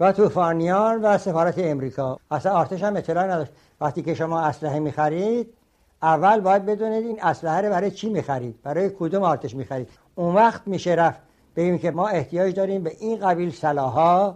و 0.00 0.12
توفانیان 0.12 1.02
و 1.02 1.18
سفارت 1.18 1.54
امریکا. 1.58 2.18
اصلا 2.30 2.58
ارتش 2.58 2.82
هم 2.82 2.96
اطلاع 2.96 3.24
نداشت. 3.24 3.52
وقتی 3.80 4.02
که 4.02 4.14
شما 4.14 4.40
اسلحه 4.40 4.78
می‌خرید 4.78 5.54
اول 6.02 6.40
باید 6.40 6.66
بدونید 6.66 7.06
این 7.06 7.18
اسلحه 7.22 7.60
رو 7.60 7.70
برای 7.70 7.90
چی 7.90 8.10
می‌خرید؟ 8.10 8.62
برای 8.62 8.90
کدوم 8.90 9.22
ارتش 9.22 9.54
می‌خرید؟ 9.54 9.88
اون 10.14 10.34
وقت 10.34 10.62
میشه 10.66 10.90
رفت 10.90 11.20
بگیم 11.56 11.78
که 11.78 11.90
ما 11.90 12.08
احتیاج 12.08 12.54
داریم 12.54 12.82
به 12.82 12.92
این 13.00 13.16
قبیل 13.16 13.52
سلاحا 13.52 14.34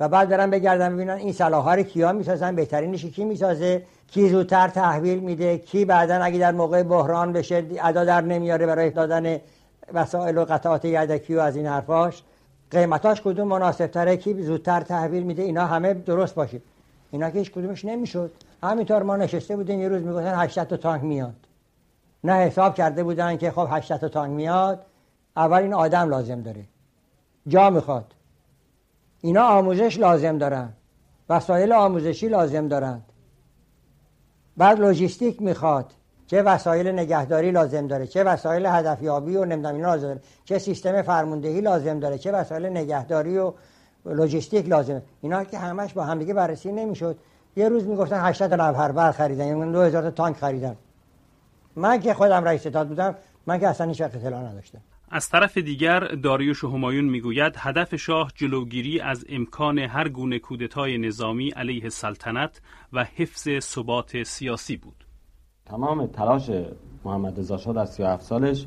و 0.00 0.08
بعد 0.08 0.28
برن 0.28 0.50
بگردن 0.50 0.94
ببینن 0.94 1.10
این 1.10 1.32
سلاحا 1.32 1.74
رو 1.74 1.82
کیا 1.82 2.12
می‌سازن 2.12 2.54
بهترینش 2.54 3.04
کی 3.04 3.24
می‌سازه؟ 3.24 3.82
کی 4.10 4.28
زودتر 4.28 4.68
تحویل 4.68 5.18
میده 5.18 5.58
کی 5.58 5.84
بعدا 5.84 6.14
اگه 6.14 6.38
در 6.38 6.52
موقع 6.52 6.82
بحران 6.82 7.32
بشه 7.32 7.66
ادا 7.82 8.04
در 8.04 8.20
نمیاره 8.20 8.66
برای 8.66 8.90
دادن 8.90 9.40
وسایل 9.92 10.38
و 10.38 10.44
قطعات 10.44 10.84
یدکی 10.84 11.34
و 11.34 11.40
از 11.40 11.56
این 11.56 11.66
حرفاش. 11.66 12.22
قیمتاش 12.70 13.22
کدوم 13.22 13.48
مناسب 13.48 13.86
تره 13.86 14.16
کی 14.16 14.42
زودتر 14.42 14.80
تحویل 14.80 15.22
میده؟ 15.22 15.42
اینا 15.42 15.66
همه 15.66 15.94
درست 15.94 16.34
باشه. 16.34 16.60
اینا 17.10 17.30
که 17.30 17.38
هیچ 17.38 17.52
کدومش 17.52 17.84
نمی‌شد. 17.84 18.30
همینطور 18.62 19.02
ما 19.02 19.16
نشسته 19.16 19.56
بودیم 19.56 19.80
یه 19.80 19.88
روز 19.88 20.02
می‌گفتن 20.02 20.34
800 20.34 20.66
تا 20.66 20.76
تانک 20.76 21.04
میاد. 21.04 21.34
نه 22.24 22.32
حساب 22.32 22.74
کرده 22.74 23.04
بودن 23.04 23.36
که 23.36 23.50
خب 23.50 23.68
800 23.70 23.96
تا 23.96 24.08
تانک 24.08 24.32
میاد. 24.32 24.86
اول 25.36 25.62
این 25.62 25.74
آدم 25.74 26.08
لازم 26.08 26.42
داره. 26.42 26.64
جا 27.46 27.70
می‌خواد. 27.70 28.14
اینا 29.20 29.42
آموزش 29.42 29.98
لازم 29.98 30.38
دارن. 30.38 30.68
وسایل 31.28 31.72
آموزشی 31.72 32.28
لازم 32.28 32.68
دارند 32.68 33.07
بعد 34.58 34.80
لوجیستیک 34.80 35.42
می‌خواد. 35.42 35.92
چه 36.26 36.42
وسایل 36.42 36.88
نگهداری 36.88 37.50
لازم 37.50 37.86
داره 37.86 38.06
چه 38.06 38.24
وسایل 38.24 38.66
هدفیابی 38.66 39.36
و 39.36 39.44
نمی‌دونم 39.44 39.74
اینا 39.74 39.94
لازم 39.94 40.06
داره 40.06 40.20
چه 40.44 40.58
سیستم 40.58 41.02
فرماندهی 41.02 41.60
لازم 41.60 42.00
داره 42.00 42.18
چه 42.18 42.32
وسایل 42.32 42.66
نگهداری 42.66 43.38
و 43.38 43.52
لوجیستیک 44.06 44.68
لازم 44.68 45.02
اینا 45.20 45.44
که 45.44 45.58
همش 45.58 45.92
با 45.92 46.04
همدیگه 46.04 46.34
بررسی 46.34 46.72
نمی‌شد. 46.72 47.18
یه 47.56 47.68
روز 47.68 47.84
می‌گفتن 47.84 48.20
80 48.20 48.54
نفر 48.54 49.12
خریدن 49.12 49.46
یعنی 49.46 49.72
2000 49.72 50.02
تا 50.02 50.10
تانک 50.10 50.36
خریدن. 50.36 50.76
من 51.76 52.00
که 52.00 52.14
خودم 52.14 52.44
رئیس 52.44 52.60
ستاد 52.60 52.88
بودم 52.88 53.14
من 53.46 53.60
که 53.60 53.68
اصلا 53.68 53.86
هیچ 53.86 54.00
اطلاع 54.00 54.42
نداشتم. 54.42 54.80
از 55.10 55.28
طرف 55.28 55.58
دیگر 55.58 56.00
داریوش 56.00 56.64
همایون 56.64 57.04
می‌گوید 57.04 57.54
هدف 57.58 57.96
شاه 57.96 58.32
جلوگیری 58.34 59.00
از 59.00 59.24
امکان 59.28 59.78
هر 59.78 60.08
گونه 60.08 60.38
کودتای 60.38 60.98
نظامی 60.98 61.50
علیه 61.50 61.88
سلطنت 61.88 62.60
و 62.92 63.04
حفظ 63.04 63.48
ثبات 63.58 64.22
سیاسی 64.22 64.76
بود. 64.76 65.04
تمام 65.66 66.06
تلاش 66.06 66.50
محمد 67.04 67.38
رضا 67.38 67.56
شاه 67.56 67.74
در 67.74 67.84
37 67.84 68.22
سالش 68.22 68.66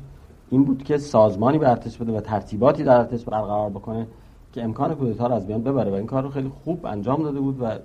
این 0.50 0.64
بود 0.64 0.82
که 0.82 0.98
سازمانی 0.98 1.58
به 1.58 1.70
ارتش 1.70 1.98
بده 1.98 2.12
و 2.12 2.20
ترتیباتی 2.20 2.84
در 2.84 2.96
ارتش 2.96 3.24
برقرار 3.24 3.70
بکنه 3.70 4.06
که 4.52 4.62
امکان 4.62 4.94
کودتا 4.94 5.26
رو 5.26 5.34
از 5.34 5.46
بیان 5.46 5.62
ببره 5.62 5.90
و 5.90 5.94
این 5.94 6.06
کار 6.06 6.22
رو 6.22 6.30
خیلی 6.30 6.48
خوب 6.48 6.86
انجام 6.86 7.22
داده 7.22 7.40
بود 7.40 7.60
و 7.60 7.78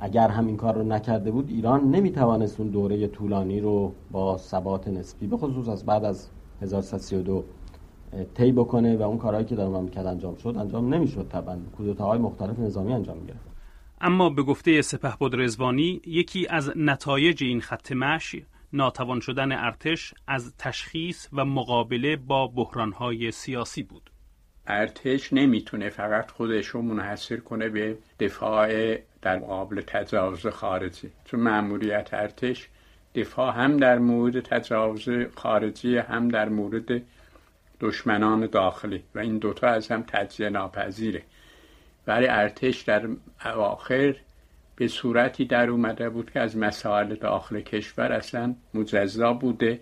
اگر 0.00 0.28
همین 0.28 0.56
کار 0.56 0.74
رو 0.74 0.82
نکرده 0.82 1.30
بود 1.30 1.48
ایران 1.48 1.90
نمی‌توانست 1.90 2.60
اون 2.60 2.68
دوره 2.68 3.06
طولانی 3.06 3.60
رو 3.60 3.92
با 4.10 4.36
ثبات 4.36 4.88
نسبی 4.88 5.26
به 5.26 5.36
خصوص 5.36 5.68
از 5.68 5.86
بعد 5.86 6.04
از 6.04 6.28
1332 6.62 7.44
طی 8.34 8.52
بکنه 8.52 8.96
و 8.96 9.02
اون 9.02 9.18
کارهایی 9.18 9.46
که 9.46 9.56
در 9.56 9.66
مملکت 9.66 10.06
انجام 10.06 10.36
شد 10.36 10.54
انجام 10.58 10.94
نمی‌شد 10.94 11.28
طبعا. 11.28 11.58
کودتاهای 11.76 12.18
مختلف 12.18 12.58
نظامی 12.58 12.92
انجام 12.92 13.26
گرفت. 13.26 13.48
اما 14.00 14.30
به 14.30 14.42
گفته 14.42 14.82
سپهبد 14.82 15.40
رزوانی 15.40 16.00
یکی 16.06 16.46
از 16.50 16.72
نتایج 16.76 17.44
این 17.44 17.60
خط 17.60 17.92
مشی 17.92 18.46
ناتوان 18.72 19.20
شدن 19.20 19.52
ارتش 19.52 20.14
از 20.26 20.54
تشخیص 20.58 21.28
و 21.32 21.44
مقابله 21.44 22.16
با 22.16 22.46
بحرانهای 22.46 23.30
سیاسی 23.30 23.82
بود. 23.82 24.10
ارتش 24.66 25.32
نمی‌تونه 25.32 25.88
فقط 25.88 26.30
خودش 26.30 26.66
رو 26.66 26.82
منحصر 26.82 27.36
کنه 27.36 27.68
به 27.68 27.98
دفاع 28.20 28.98
در 29.22 29.38
مقابل 29.38 29.80
تجاوز 29.80 30.46
خارجی. 30.46 31.10
چون 31.24 31.40
مأموریت 31.40 32.08
ارتش 32.12 32.68
دفاع 33.14 33.54
هم 33.54 33.76
در 33.76 33.98
مورد 33.98 34.40
تجاوز 34.40 35.08
خارجی 35.36 35.96
هم 35.96 36.28
در 36.28 36.48
مورد 36.48 37.02
دشمنان 37.80 38.46
داخلی 38.46 39.02
و 39.14 39.18
این 39.18 39.38
دوتا 39.38 39.66
از 39.66 39.88
هم 39.88 40.02
تجزیه 40.02 40.48
ناپذیره. 40.48 41.22
ولی 42.06 42.26
ارتش 42.26 42.80
در 42.80 43.08
اواخر 43.44 44.14
به 44.76 44.88
صورتی 44.88 45.44
در 45.44 45.70
اومده 45.70 46.08
بود 46.08 46.30
که 46.30 46.40
از 46.40 46.56
مسائل 46.56 47.14
داخل 47.14 47.60
کشور 47.60 48.12
اصلا 48.12 48.54
مجزا 48.74 49.32
بوده 49.32 49.80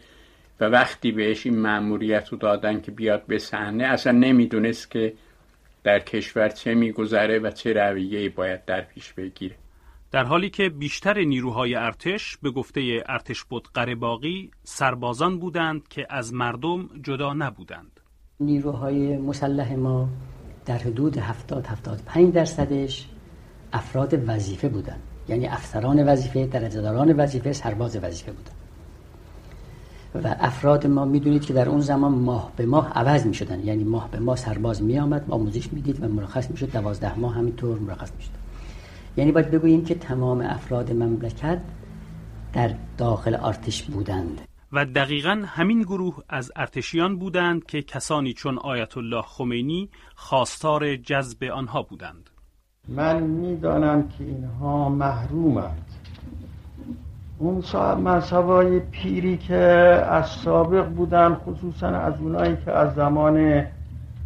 و 0.61 0.65
وقتی 0.65 1.13
بهش 1.13 1.47
این 1.47 1.59
مأموریت 1.59 2.29
رو 2.29 2.39
دادن 2.39 2.81
که 2.81 2.91
بیاد 2.91 3.27
به 3.27 3.39
صحنه 3.39 3.85
اصلا 3.85 4.13
نمی‌دونست 4.13 4.91
که 4.91 5.13
در 5.85 5.99
کشور 5.99 6.49
چه 6.49 6.75
میگذره 6.75 7.39
و 7.39 7.51
چه 7.51 7.73
رویه 7.73 8.29
باید 8.29 8.65
در 8.65 8.81
پیش 8.81 9.13
بگیره. 9.13 9.55
در 10.17 10.25
حالی 10.25 10.51
که 10.51 10.69
بیشتر 10.69 11.19
نیروهای 11.19 11.75
ارتش 11.75 12.37
به 12.43 12.51
گفته 12.51 13.05
ارتش 13.09 13.45
بود 13.45 13.69
قرباقی 13.75 14.51
سربازان 14.63 15.39
بودند 15.39 15.89
که 15.89 16.07
از 16.11 16.35
مردم 16.35 16.89
جدا 17.03 17.33
نبودند. 17.33 18.01
نیروهای 18.41 19.17
مسلح 19.17 19.75
ما 19.75 20.09
در 20.67 20.79
حدود 20.79 21.19
70 21.19 21.67
75 21.67 22.35
درصدش 22.35 23.09
افراد 23.73 24.29
وظیفه 24.29 24.69
بودند. 24.69 25.03
یعنی 25.29 25.47
افسران 25.47 26.09
وظیفه 26.09 26.47
درجهداران 26.47 27.13
وظیفه 27.13 27.53
سرباز 27.53 27.97
وظیفه 27.97 28.33
بودند. 28.33 28.57
و 30.15 30.37
افراد 30.41 30.87
ما 30.87 31.05
می‌دونید 31.05 31.45
که 31.45 31.53
در 31.53 31.69
اون 31.69 31.81
زمان 31.81 32.13
ماه 32.13 32.53
به 32.57 32.67
ماه 32.67 32.93
عوض 32.93 33.27
می 33.27 33.35
شدن 33.35 33.61
یعنی 33.65 33.85
ماه 33.85 34.11
به 34.11 34.19
ماه 34.19 34.37
سرباز 34.37 34.83
می 34.83 34.99
آمد 34.99 35.25
آموزش 35.29 35.73
می‌دید 35.73 36.05
و 36.05 36.09
مرخص 36.09 36.51
می 36.51 36.57
شد 36.57 36.73
دوازده 36.73 37.19
ماه 37.19 37.35
همینطور 37.35 37.79
مرخص 37.79 38.13
می 38.17 38.23
شد 38.23 38.36
یعنی 39.17 39.33
باید 39.33 39.51
بگوییم 39.51 39.85
که 39.85 39.95
تمام 39.95 40.41
افراد 40.41 40.93
مملکت 40.93 41.61
در 42.53 42.75
داخل 42.99 43.35
آرتش 43.35 43.83
بودند. 43.83 44.41
و 44.73 44.85
دقیقا 44.85 45.43
همین 45.47 45.83
گروه 45.83 46.23
از 46.29 46.53
ارتشیان 46.57 47.19
بودند 47.19 47.65
که 47.65 47.83
کسانی 47.83 48.33
چون 48.33 48.59
آیت 48.59 48.97
الله 48.97 49.23
خمینی 49.23 49.89
خواستار 50.15 50.97
جذب 50.97 51.45
آنها 51.45 51.83
بودند. 51.83 52.31
من 52.89 53.23
می‌دانم 53.23 54.09
که 54.09 54.25
اینها 54.25 54.89
محرومند. 54.89 55.87
اون 57.39 57.61
صاحب 57.61 57.99
منصبای 57.99 58.81
پیری 58.81 59.37
که 59.37 59.57
از 60.11 60.29
سابق 60.29 60.89
بودن 60.89 61.35
خصوصا 61.35 61.89
از 61.89 62.21
اونایی 62.21 62.57
که 62.65 62.73
از 62.73 62.95
زمان 62.95 63.67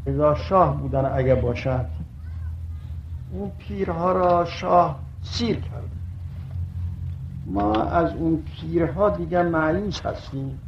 ازا 0.06 0.34
شاه 0.34 0.76
بودن 0.76 1.10
اگه 1.14 1.34
باشد 1.34 1.86
اون 3.32 3.50
پیرها 3.58 4.12
را 4.12 4.44
شاه 4.44 4.98
سیر 5.22 5.56
کرد. 5.56 5.90
ما 7.46 7.82
از 7.82 8.14
اون 8.14 8.42
پیرها 8.60 9.10
دیگه 9.10 9.42
معیوس 9.42 10.06
هستیم. 10.06 10.58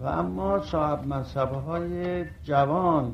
و 0.00 0.06
اما 0.06 0.60
صاحب 0.60 1.06
منصبه 1.06 1.56
های 1.56 2.24
جوان 2.44 3.12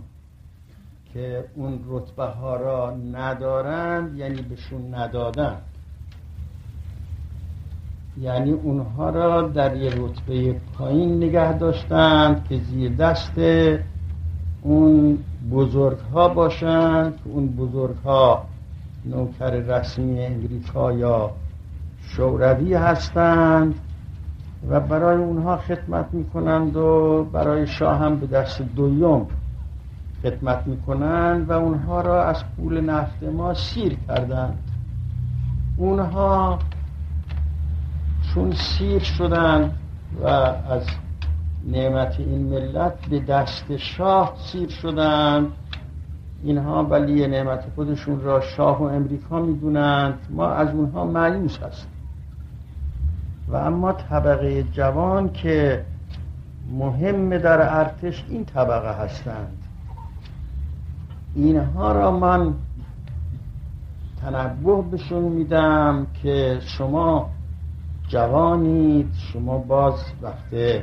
که 1.12 1.44
اون 1.54 1.80
رتبه 1.88 2.24
ها 2.24 2.56
را 2.56 2.96
ندارند 3.12 4.18
یعنی 4.18 4.42
بهشون 4.42 4.94
ندادن 4.94 5.56
یعنی 8.20 8.52
اونها 8.52 9.10
را 9.10 9.42
در 9.42 9.76
یه 9.76 9.90
رتبه 9.96 10.60
پایین 10.78 11.16
نگه 11.16 11.58
داشتند 11.58 12.48
که 12.48 12.58
زیر 12.58 12.94
دست 12.94 13.38
اون 14.62 15.18
بزرگ 15.50 15.98
ها 15.98 16.28
باشند 16.28 17.18
اون 17.24 17.48
بزرگ 17.48 17.96
ها 17.96 18.44
نوکر 19.06 19.50
رسمی 19.50 20.24
امریکا 20.24 20.92
یا 20.92 21.30
شوروی 22.00 22.74
هستند 22.74 23.74
و 24.68 24.80
برای 24.80 25.22
اونها 25.22 25.56
خدمت 25.56 26.06
می‌کنند 26.12 26.76
و 26.76 27.24
برای 27.32 27.66
شاه 27.66 27.98
هم 27.98 28.16
به 28.16 28.26
دست 28.26 28.62
دویم 28.62 29.26
خدمت 30.22 30.66
می‌کنند 30.66 31.50
و 31.50 31.52
اونها 31.52 32.00
را 32.00 32.24
از 32.24 32.44
پول 32.56 32.80
نفت 32.80 33.22
ما 33.22 33.54
سیر 33.54 33.96
کردند. 34.08 34.58
اونها 35.76 36.58
چون 38.34 38.52
سیر 38.52 39.02
شدن 39.02 39.72
و 40.22 40.26
از 40.26 40.82
نعمت 41.66 42.14
این 42.20 42.42
ملت 42.42 43.08
به 43.10 43.20
دست 43.20 43.76
شاه 43.76 44.34
سیر 44.38 44.68
شدن 44.68 45.46
اینها 46.46 46.84
ولی 46.84 47.26
نعمت 47.26 47.64
خودشون 47.74 48.20
را 48.20 48.40
شاه 48.40 48.80
و 48.80 48.82
امریکا 48.82 49.40
می‌دونند. 49.40 50.18
ما 50.30 50.48
از 50.48 50.74
اونها 50.74 51.04
معیوس 51.04 51.58
هستیم. 51.58 51.90
و 53.48 53.56
اما 53.56 53.92
طبقه 53.92 54.62
جوان 54.62 55.32
که 55.32 55.84
مهم 56.78 57.38
در 57.38 57.78
ارتش 57.78 58.24
این 58.28 58.44
طبقه 58.44 59.04
هستند. 59.04 59.58
اینها 61.34 61.92
را 61.92 62.10
من 62.10 62.54
تنبه 64.20 64.82
بشون 64.92 65.22
میدم 65.22 66.06
که 66.22 66.58
شما 66.60 67.30
جوانید 68.08 69.12
شما 69.32 69.58
باز 69.58 69.94
وقت 70.22 70.82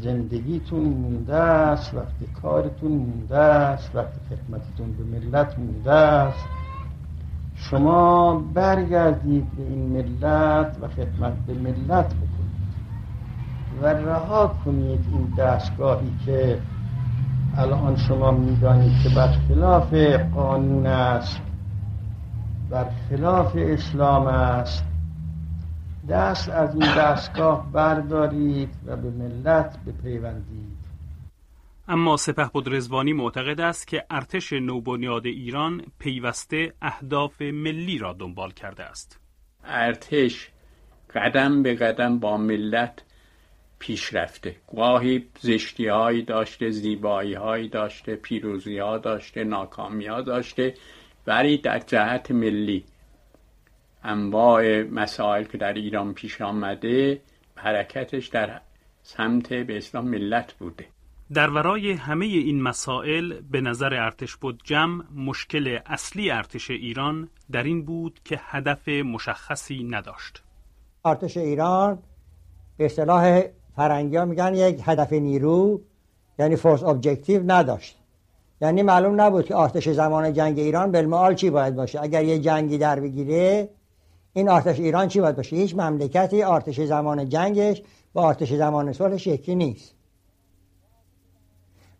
زندگیتون 0.00 0.80
مونده 0.80 1.36
است 1.36 1.94
وقتی 1.94 2.26
کارتون 2.42 2.92
مونده 2.92 3.38
است 3.38 3.90
وقتی 3.94 4.20
خدمتتون 4.30 4.92
به 4.92 5.04
ملت 5.04 5.58
مونده 5.58 5.92
است. 5.92 6.48
شما 7.54 8.34
برگردید 8.54 9.56
به 9.56 9.62
این 9.62 9.86
ملت 9.86 10.76
و 10.80 10.88
خدمت 10.88 11.32
به 11.46 11.54
ملت 11.54 12.06
بکنید 12.06 12.52
و 13.82 13.86
رها 13.86 14.56
کنید 14.64 15.06
این 15.12 15.34
دستگاهی 15.38 16.12
که 16.24 16.58
الان 17.56 17.96
شما 17.96 18.30
می‌دانید 18.30 18.92
که 19.02 19.08
بر 19.08 19.28
خلاف 19.48 19.94
قانون 20.34 20.86
است 20.86 21.40
بر 22.70 22.86
خلاف 23.10 23.52
اسلام 23.56 24.26
است. 24.26 24.91
دست 26.08 26.48
از 26.48 26.74
این 26.74 26.94
دستگاه 26.96 27.72
بردارید 27.72 28.74
و 28.86 28.96
به 28.96 29.10
ملت 29.10 29.78
بپیوندید. 29.86 30.82
اما 31.88 32.16
سپه 32.16 32.50
رزوانی 32.66 33.12
معتقد 33.12 33.60
است 33.60 33.86
که 33.86 34.04
ارتش 34.10 34.52
نوبنیاد 34.52 35.26
ایران 35.26 35.82
پیوسته 35.98 36.72
اهداف 36.82 37.42
ملی 37.42 37.98
را 37.98 38.12
دنبال 38.12 38.50
کرده 38.50 38.84
است. 38.84 39.20
ارتش 39.64 40.50
قدم 41.14 41.62
به 41.62 41.74
قدم 41.74 42.18
با 42.18 42.36
ملت 42.36 43.02
پیش 43.78 44.14
رفته. 44.14 44.56
گاهی 44.76 45.26
زشتی 45.40 45.86
هایی 45.88 46.22
داشته 46.22 46.70
زیبایی 46.70 47.34
هایی 47.34 47.68
داشته 47.68 48.16
پیروزی 48.16 48.78
ها 48.78 48.98
داشته 48.98 49.44
ناکامی 49.44 50.06
ها 50.06 50.20
داشته 50.20 50.74
ولی 51.26 51.58
در 51.58 51.78
جهت 51.78 52.30
ملی. 52.30 52.84
انواع 54.04 54.82
مسائل 54.82 55.44
که 55.44 55.58
در 55.58 55.72
ایران 55.72 56.14
پیش 56.14 56.40
آمده 56.40 57.20
حرکتش 57.54 58.26
در 58.26 58.60
سمت 59.02 59.52
به 59.52 59.76
اسلام 59.76 60.08
ملت 60.08 60.52
بوده. 60.52 60.86
در 61.34 61.50
ورای 61.50 61.92
همه 61.92 62.26
این 62.26 62.62
مسائل 62.62 63.40
به 63.50 63.60
نظر 63.60 63.94
ارتش 63.94 64.36
بود 64.36 64.60
جمع 64.64 65.04
مشکل 65.16 65.78
اصلی 65.86 66.30
ارتش 66.30 66.70
ایران 66.70 67.28
در 67.52 67.62
این 67.62 67.84
بود 67.84 68.20
که 68.24 68.40
هدف 68.42 68.88
مشخصی 68.88 69.84
نداشت. 69.84 70.42
ارتش 71.04 71.36
ایران 71.36 71.98
به 72.76 72.84
اصطلاح 72.84 73.42
فرنگی 73.76 74.16
ها 74.16 74.24
میگن 74.24 74.54
یک 74.54 74.80
هدف 74.84 75.12
نیرو 75.12 75.80
یعنی 76.38 76.56
force 76.56 76.82
objective 76.82 77.42
نداشت. 77.46 77.98
یعنی 78.60 78.82
معلوم 78.82 79.20
نبود 79.20 79.44
که 79.44 79.56
ارتش 79.56 79.88
زمان 79.88 80.32
جنگ 80.32 80.58
ایران 80.58 80.92
بالمآل 80.92 81.34
چی 81.34 81.50
باید 81.50 81.74
باشه. 81.74 82.02
اگر 82.02 82.24
یه 82.24 82.38
جنگی 82.38 82.78
در 82.78 83.00
بگیره 83.00 83.68
این 84.32 84.48
آرتش 84.48 84.78
ایران 84.80 85.08
چی 85.08 85.20
باید 85.20 85.36
باشه؟ 85.36 85.56
هیچ 85.56 85.74
مملکتی 85.74 86.42
آرتش 86.42 86.80
زمان 86.80 87.28
جنگش 87.28 87.82
با 88.12 88.22
آرتش 88.22 88.52
زمان 88.52 88.92
صلحش 88.92 89.26
یکی 89.26 89.54
نیست. 89.54 89.94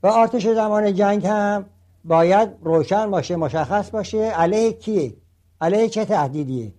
و 0.03 0.07
آرتش 0.07 0.47
زمان 0.47 0.95
جنگ 0.95 1.27
هم 1.27 1.65
باید 2.05 2.51
روشن 2.63 3.11
باشه 3.11 3.37
مشخص 3.37 3.91
باشه 3.91 4.19
علیه 4.19 4.73
کیه؟ 4.73 5.15
علیه 5.61 5.89
چه 5.89 6.05
تهدیدیه؟ 6.05 6.73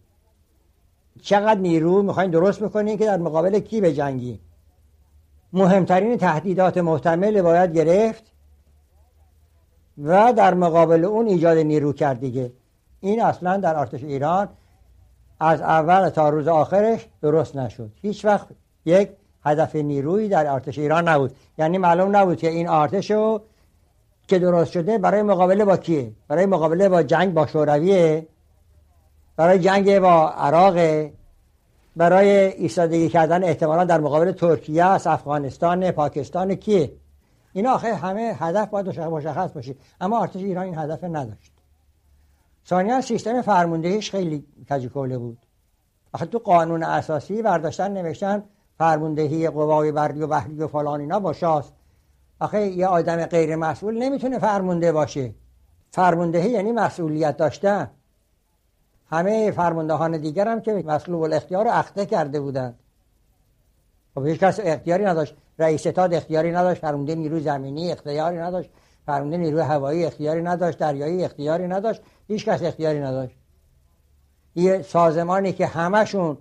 چقدر 1.21 1.59
نیرو 1.59 2.03
می‌خواین 2.03 2.31
درست 2.31 2.61
می‌کنین 2.61 2.97
که 2.97 3.05
در 3.05 3.17
مقابل 3.17 3.59
کی 3.59 3.81
به 3.81 3.93
جنگی؟ 3.93 4.39
مهمترین 5.53 6.17
تهدیدات 6.17 6.77
محتمل 6.77 7.41
باید 7.41 7.73
گرفت 7.73 8.23
و 9.97 10.33
در 10.33 10.53
مقابل 10.53 11.05
اون 11.05 11.27
ایجاد 11.27 11.57
نیرو 11.57 11.93
کرد 11.93 12.19
دیگه. 12.19 12.51
این 12.99 13.21
اصلا 13.21 13.57
در 13.57 13.79
ارتش 13.79 14.03
ایران 14.03 14.49
از 15.43 15.61
اول 15.61 16.09
تا 16.09 16.29
روز 16.29 16.47
آخرش 16.47 17.07
درست 17.21 17.55
نشد. 17.55 17.91
هیچ 18.01 18.25
وقت 18.25 18.47
یک 18.85 19.09
هدف 19.45 19.75
نیرویی 19.75 20.29
در 20.29 20.51
ارتش 20.53 20.79
ایران 20.79 21.07
نبود. 21.07 21.35
یعنی 21.57 21.77
معلوم 21.77 22.15
نبود 22.15 22.37
که 22.37 22.49
این 22.49 22.69
ارتش 22.69 23.11
رو 23.11 23.41
که 24.27 24.39
درست 24.39 24.71
شده 24.71 24.97
برای 24.97 25.21
مقابله 25.21 25.65
با 25.65 25.77
کیه؟ 25.77 26.11
برای 26.27 26.45
مقابله 26.45 26.89
با 26.89 27.03
جنگ 27.03 27.33
با 27.33 27.47
شورویه؟ 27.47 28.27
برای 29.35 29.59
جنگ 29.59 29.99
با 29.99 30.29
عراق 30.29 31.09
برای 31.95 32.29
ایستادگی 32.29 33.09
کردن 33.09 33.43
احتمالا 33.43 33.83
در 33.83 33.99
مقابل 33.99 34.31
ترکیه 34.31 34.85
است 34.85 35.07
افغانستان 35.07 35.91
پاکستان 35.91 36.55
کیه؟ 36.55 36.91
اینا 37.53 37.73
آخه 37.73 37.95
همه 37.95 38.35
هدف 38.39 38.69
باید 38.69 38.99
مشخص 38.99 39.51
باشه. 39.51 39.75
اما 40.01 40.21
ارتش 40.21 40.35
ایران 40.35 40.65
این 40.65 40.77
هدف 40.77 41.03
نداشت. 41.03 41.52
ثانیا 42.67 43.01
سیستم 43.01 43.41
فرماندهیش 43.41 44.11
خیلی 44.11 44.45
کجی 44.69 44.87
بود. 44.87 45.37
آخه 46.13 46.25
تو 46.25 46.37
قانون 46.37 46.83
اساسی 46.83 47.41
برداشتن 47.41 47.91
نوشتن 47.91 48.43
فرماندهی 48.77 49.49
قوای 49.49 49.91
بری 49.91 50.21
و 50.21 50.27
بحری 50.27 50.55
و 50.55 50.67
فلان 50.67 50.99
اینا 50.99 51.19
با 51.19 51.33
شاست. 51.33 51.73
آخه 52.39 52.61
یه 52.67 52.87
آدم 52.87 53.25
غیر 53.25 53.55
مسئول 53.55 53.97
نمی‌تونه 53.97 54.39
فرمانده 54.39 54.91
باشه. 54.91 55.33
فرماندهی 55.91 56.49
یعنی 56.49 56.71
مسئولیت 56.71 57.37
داشتن. 57.37 57.91
همه 59.09 59.51
فرماندهان 59.51 60.17
دیگر 60.17 60.47
هم 60.47 60.61
که 60.61 60.83
مسئول 60.85 61.15
الاختیار 61.15 61.65
رو 61.65 61.71
اخته 61.71 62.05
کرده 62.05 62.39
بودند. 62.39 62.79
خب 64.15 64.25
هیچ 64.25 64.39
کس 64.39 64.59
اختیاری 64.63 65.05
نداشت. 65.05 65.35
رئیس 65.59 65.81
ستاد 65.81 66.13
اختیاری 66.13 66.51
نداشت. 66.51 66.81
فرمانده 66.81 67.15
نیروی 67.15 67.41
زمینی 67.41 67.91
اختیاری 67.91 68.37
نداشت. 68.37 68.69
فرمانده 69.05 69.37
نیروی 69.37 69.61
هوایی 69.61 70.05
اختیاری 70.05 70.41
نداشت 70.41 70.77
دریایی 70.77 71.23
اختیاری 71.23 71.67
نداشت 71.67 72.01
هیچ 72.27 72.45
کس 72.45 72.63
اختیاری 72.63 72.99
نداشت. 72.99 73.35
یه 74.55 74.81
سازمانی 74.81 75.53
که 75.53 75.65
همشون 75.65 76.37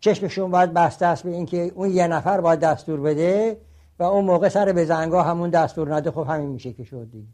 چشمشون 0.00 0.50
باید 0.50 0.72
بسته 0.72 1.06
است 1.06 1.22
به 1.22 1.30
اینکه 1.30 1.72
اون 1.74 1.90
یه 1.90 2.06
نفر 2.06 2.40
باید 2.40 2.60
دستور 2.60 3.00
بده 3.00 3.60
و 3.98 4.02
اون 4.02 4.24
موقع 4.24 4.48
سر 4.48 4.72
به 4.72 4.84
زنگا 4.84 5.22
همون 5.22 5.50
دستور 5.50 5.94
نده 5.94 6.10
خب 6.10 6.26
همین 6.28 6.50
میشه 6.50 6.72
که 6.72 6.84
شد 6.84 7.08
دیگه. 7.12 7.28